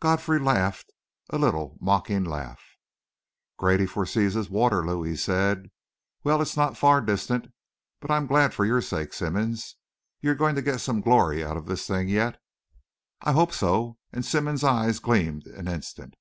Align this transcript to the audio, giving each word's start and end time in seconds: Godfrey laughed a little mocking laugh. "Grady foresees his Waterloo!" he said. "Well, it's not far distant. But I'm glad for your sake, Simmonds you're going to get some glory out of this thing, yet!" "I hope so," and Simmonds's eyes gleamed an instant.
Godfrey 0.00 0.38
laughed 0.38 0.90
a 1.28 1.36
little 1.36 1.76
mocking 1.82 2.24
laugh. 2.24 2.62
"Grady 3.58 3.84
foresees 3.84 4.32
his 4.32 4.48
Waterloo!" 4.48 5.02
he 5.02 5.14
said. 5.16 5.70
"Well, 6.24 6.40
it's 6.40 6.56
not 6.56 6.78
far 6.78 7.02
distant. 7.02 7.48
But 8.00 8.10
I'm 8.10 8.26
glad 8.26 8.54
for 8.54 8.64
your 8.64 8.80
sake, 8.80 9.12
Simmonds 9.12 9.76
you're 10.22 10.34
going 10.34 10.54
to 10.54 10.62
get 10.62 10.80
some 10.80 11.02
glory 11.02 11.44
out 11.44 11.58
of 11.58 11.66
this 11.66 11.86
thing, 11.86 12.08
yet!" 12.08 12.40
"I 13.20 13.32
hope 13.32 13.52
so," 13.52 13.98
and 14.14 14.24
Simmonds's 14.24 14.64
eyes 14.64 14.98
gleamed 14.98 15.46
an 15.46 15.68
instant. 15.68 16.14